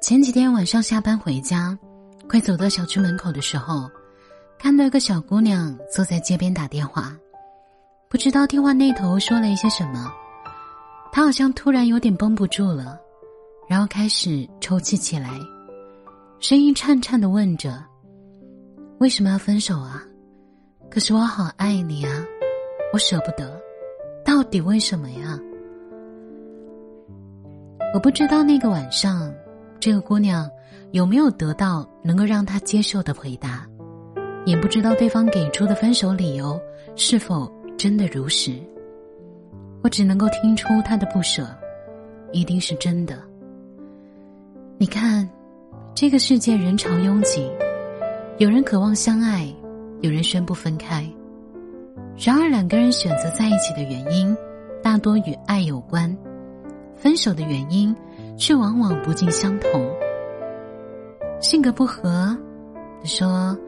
[0.00, 1.76] 前几天晚上下班回家，
[2.28, 3.90] 快走到小区门口的时候，
[4.58, 7.16] 看到一个小姑娘坐在街边打电话，
[8.08, 10.10] 不知道电话那头说了一些什么，
[11.12, 12.98] 她好像突然有点绷不住了，
[13.68, 15.30] 然后开始抽泣起来，
[16.38, 17.84] 声音颤颤的问着
[19.00, 20.02] ：“为什么要分手啊？
[20.90, 22.24] 可是我好爱你啊，
[22.92, 23.60] 我舍不得，
[24.24, 25.38] 到底为什么呀？”
[27.94, 29.32] 我不知道那个晚上。
[29.80, 30.50] 这个姑娘
[30.90, 33.66] 有没有得到能够让她接受的回答？
[34.44, 36.60] 也不知道对方给出的分手理由
[36.96, 38.54] 是否真的如实。
[39.82, 41.46] 我只能够听出她的不舍，
[42.32, 43.16] 一定是真的。
[44.78, 45.28] 你看，
[45.94, 47.48] 这个世界人潮拥挤，
[48.38, 49.46] 有人渴望相爱，
[50.00, 51.06] 有人宣布分开。
[52.16, 54.36] 然而，两个人选择在一起的原因，
[54.82, 56.12] 大多与爱有关；
[56.98, 57.94] 分手的原因。
[58.38, 59.84] 却往往不尽相同。
[61.40, 62.36] 性格不合，
[63.02, 63.58] 你说：“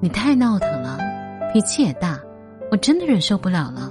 [0.00, 0.98] 你太闹腾了，
[1.50, 2.20] 脾气也大，
[2.70, 3.90] 我真的忍受不了了。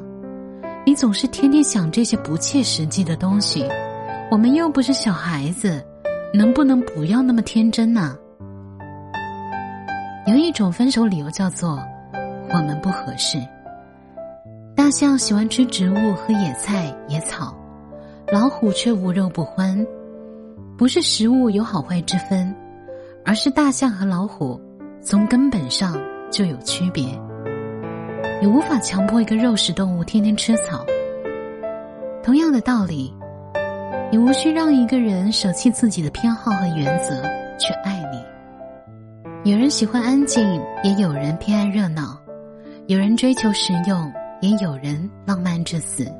[0.85, 3.67] 你总是天天想这些不切实际的东西，
[4.29, 5.83] 我们又不是小孩子，
[6.31, 8.15] 能不能不要那么天真呢？”
[10.27, 11.79] 有一种分手理由叫做
[12.53, 13.39] “我们不合适”。
[14.75, 17.55] 大象喜欢吃植物和野菜野草，
[18.31, 19.85] 老虎却无肉不欢。
[20.77, 22.53] 不是食物有好坏之分，
[23.23, 24.59] 而是大象和老虎
[25.01, 25.97] 从根本上
[26.29, 27.05] 就有区别。
[28.41, 30.85] 你无法强迫一个肉食动物天天吃草。
[32.21, 33.13] 同样的道理，
[34.11, 37.21] 你无需让一个人舍弃自己的偏好和原则
[37.57, 39.49] 去爱你。
[39.49, 40.43] 有人喜欢安静，
[40.83, 42.19] 也有人偏爱热闹；
[42.87, 46.11] 有人追求实用，也有人浪漫至死。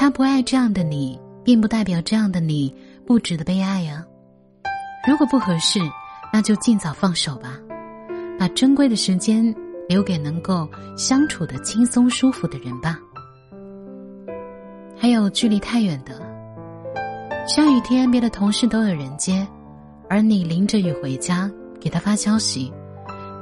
[0.00, 2.74] 他不爱这样的你，并不代表这样的你。
[3.06, 4.02] 不值得被爱呀！
[5.06, 5.78] 如果不合适，
[6.32, 7.58] 那就尽早放手吧，
[8.38, 9.54] 把珍贵的时间
[9.90, 10.66] 留给能够
[10.96, 12.98] 相处的轻松舒服的人吧。
[14.96, 16.18] 还有距离太远的，
[17.46, 19.46] 下雨天别的同事都有人接，
[20.08, 22.72] 而你淋着雨回家给他发消息，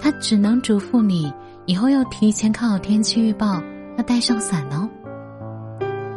[0.00, 1.32] 他只能嘱咐你
[1.66, 3.62] 以后要提前看好天气预报，
[3.96, 4.90] 要带上伞哦。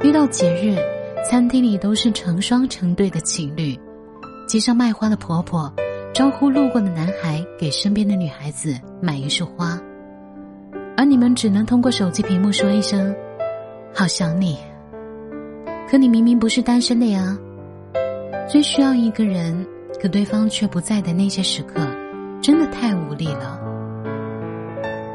[0.04, 0.78] 遇到节日。
[1.24, 3.80] 餐厅里都是成双成对的情侣，
[4.48, 5.72] 街上卖花的婆婆
[6.16, 9.80] 招呼路过的男孩给身边的女孩子买一束花，
[10.98, 13.16] 而你们只能通过手机屏幕说一声
[13.94, 14.58] “好想你”。
[15.88, 17.38] 可你明明不是单身的呀，
[18.50, 19.64] 最需要一个人，
[20.02, 21.88] 可对方却不在的那些时刻，
[22.42, 23.62] 真的太无力了。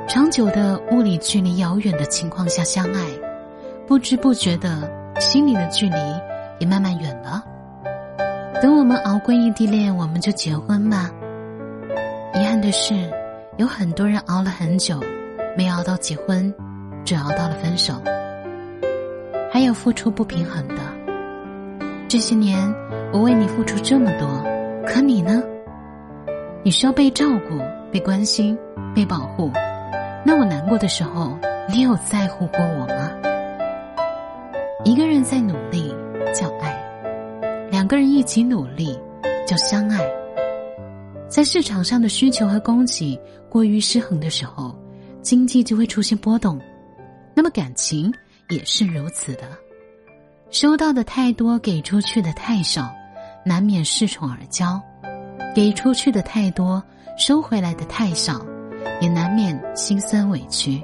[0.09, 3.05] 长久的物理距离遥远的情况下相爱，
[3.87, 4.91] 不知不觉的。
[5.19, 5.97] 心里的距离
[6.59, 7.43] 也慢慢远了。
[8.61, 11.11] 等我们熬过异地恋，我们就结婚吧。
[12.35, 13.11] 遗憾的是，
[13.57, 15.01] 有很多人熬了很久，
[15.57, 16.53] 没熬到结婚，
[17.03, 17.95] 只熬到了分手。
[19.51, 20.75] 还有付出不平衡的。
[22.09, 22.59] 这些年，
[23.11, 24.29] 我为你付出这么多，
[24.87, 25.43] 可你呢？
[26.63, 27.59] 你需要被照顾、
[27.91, 28.57] 被关心、
[28.95, 29.51] 被保护。
[30.23, 31.33] 那我难过的时候，
[31.71, 33.06] 你有在乎过我吗？
[35.16, 35.94] 一个人在努力
[36.34, 36.78] 叫爱，
[37.71, 38.94] 两个人一起努力
[39.47, 39.99] 叫相爱。
[41.27, 43.19] 在市场上的需求和供给
[43.49, 44.76] 过于失衡的时候，
[45.22, 46.60] 经济就会出现波动，
[47.34, 48.12] 那么感情
[48.50, 49.44] 也是如此的。
[50.50, 52.94] 收到的太多，给出去的太少，
[53.43, 54.78] 难免恃宠而骄；
[55.55, 56.82] 给出去的太多，
[57.16, 58.44] 收回来的太少，
[59.00, 60.78] 也难免心酸委屈。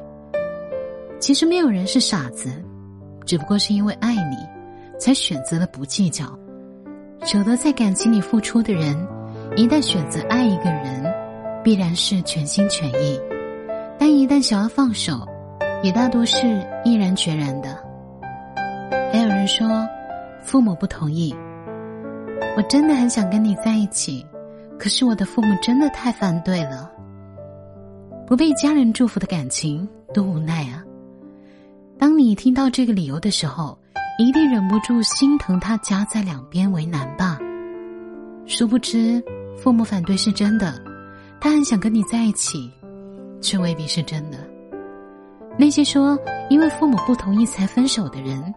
[1.21, 2.51] 其实没有人是傻子。
[3.25, 4.37] 只不过是因为爱你，
[4.99, 6.27] 才选择了不计较。
[7.25, 8.97] 舍得在感情里付出的人，
[9.57, 11.05] 一旦选择爱一个人，
[11.63, 13.17] 必然是全心全意；
[13.99, 15.27] 但一旦想要放手，
[15.83, 17.79] 也大多是毅然决然的。
[19.13, 19.87] 还有人说，
[20.43, 21.35] 父母不同意。
[22.57, 24.27] 我真的很想跟你在一起，
[24.79, 26.91] 可是我的父母真的太反对了。
[28.27, 30.83] 不被家人祝福的感情，多无奈啊！
[31.99, 33.79] 当你听到这个理由的时候，
[34.19, 37.39] 一定忍不住心疼他夹在两边为难吧？
[38.45, 39.23] 殊不知，
[39.57, 40.75] 父母反对是真的，
[41.41, 42.71] 他很想跟你在一起，
[43.41, 44.39] 却未必是真的。
[45.57, 46.19] 那些说
[46.51, 48.53] 因为父母不同意才分手的人，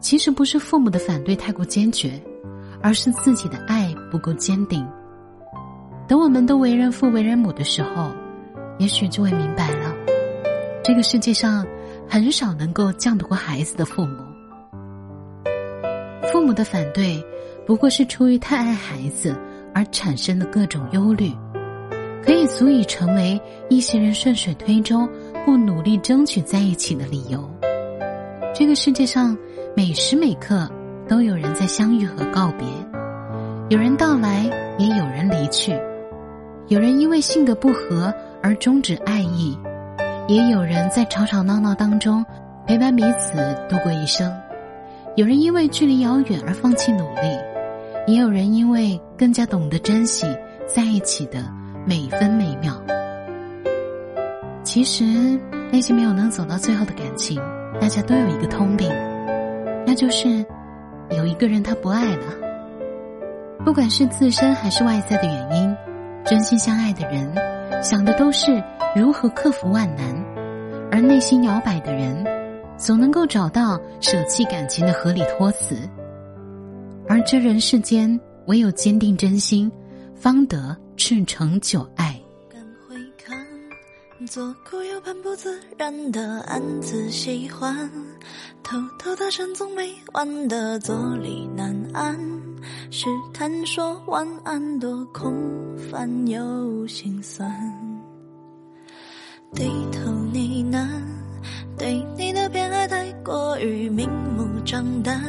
[0.00, 2.20] 其实不是父母的反对太过坚决，
[2.80, 4.86] 而是自己的爱不够坚定。
[6.08, 8.10] 等我们都为人父为人母的时候，
[8.78, 9.94] 也许就会明白了，
[10.82, 11.66] 这个世界上。
[12.10, 14.16] 很少能够犟得过孩子的父母。
[16.32, 17.24] 父母的反对，
[17.64, 19.38] 不过是出于太爱孩子
[19.72, 21.30] 而产生的各种忧虑，
[22.20, 25.08] 可以足以成为一些人顺水推舟、
[25.46, 27.48] 不努力争取在一起的理由。
[28.52, 29.38] 这个世界上
[29.76, 30.68] 每时每刻
[31.06, 32.66] 都有人在相遇和告别，
[33.68, 35.80] 有人到来，也有人离去；
[36.66, 38.12] 有人因为性格不合
[38.42, 39.56] 而终止爱意，
[40.30, 42.24] 也有人在吵吵闹闹当中
[42.64, 43.36] 陪伴彼此
[43.68, 44.30] 度过一生；
[45.16, 47.36] 有人因为距离遥远而放弃努力，
[48.06, 50.24] 也有人因为更加懂得珍惜
[50.68, 51.44] 在一起的
[51.84, 52.80] 每分每秒。
[54.62, 55.04] 其实，
[55.72, 57.42] 那些没有能走到最后的感情。
[57.80, 58.88] 大家都有一个通病，
[59.84, 60.46] 那就是
[61.10, 62.26] 有一个人他不爱了。
[63.64, 65.76] 不管是自身还是外在的原因，
[66.24, 68.62] 真心相爱的人想的都是
[68.94, 70.14] 如何克服万难，
[70.90, 72.24] 而内心摇摆的人
[72.76, 75.88] 总能够找到舍弃感情的合理托词。
[77.08, 79.70] 而这人世间唯有坚定真心，
[80.16, 82.20] 方得赤诚久爱。
[82.48, 83.38] 敢回看
[84.26, 87.88] 左顾右盼不自然的暗自喜欢，
[88.62, 92.18] 偷偷的深总没完的坐立难安，
[92.90, 95.32] 试探说晚安多空
[95.76, 97.48] 泛又心酸，
[99.54, 100.86] 低头呢喃，
[101.76, 105.20] 对你的偏爱太过于明目张胆，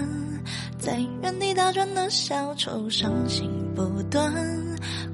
[0.79, 4.33] 在原地打转的小丑伤心不断，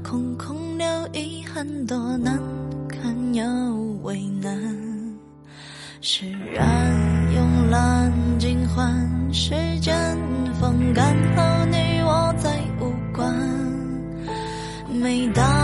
[0.03, 2.37] 空空留遗憾多难
[2.89, 3.15] 堪。
[3.33, 3.43] 又
[4.03, 4.51] 为难，
[6.01, 6.65] 释然
[7.31, 9.93] 慵懒尽欢，时间
[10.59, 13.31] 风干后你我再无关。
[14.89, 15.56] 没答案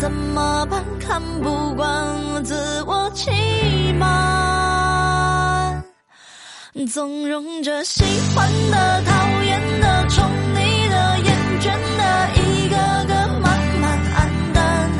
[0.00, 0.82] 怎么办？
[0.98, 2.54] 看不惯，自
[2.86, 3.30] 我欺
[3.98, 5.84] 瞒，
[6.90, 8.02] 纵容着喜
[8.34, 10.24] 欢的、讨厌的、宠
[10.54, 11.64] 溺的、厌倦
[11.98, 12.76] 的，一个
[13.08, 14.18] 个慢慢黯
[14.54, 14.90] 淡。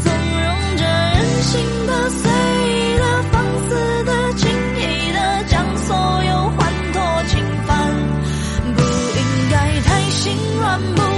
[0.00, 0.82] 纵容着
[1.14, 1.52] 任性
[1.86, 2.28] 的、随
[2.66, 3.34] 意的、放
[3.68, 5.94] 肆的、轻易的，将所
[6.24, 6.58] 有欢
[6.92, 7.70] 脱侵犯。
[8.74, 9.22] 不应
[9.52, 10.80] 该太心软。
[10.96, 11.11] 不。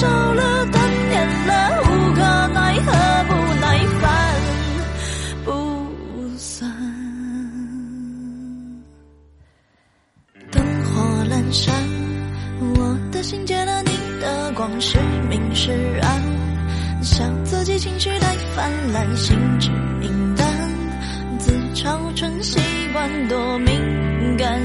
[0.00, 2.22] 少了断念了，无可
[2.54, 2.90] 奈何
[3.28, 4.08] 不耐烦，
[5.44, 5.50] 不
[6.38, 6.70] 算
[10.50, 11.74] 灯火阑珊，
[12.78, 13.90] 我的心借了你
[14.22, 14.96] 的光，是
[15.28, 15.70] 明是
[16.00, 16.22] 暗，
[17.02, 19.68] 笑自己情绪太泛滥，心知
[20.00, 22.58] 明暗，自嘲成习
[22.94, 23.78] 惯，多敏
[24.38, 24.58] 感。